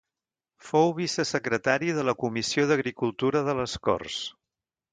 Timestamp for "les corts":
3.61-4.21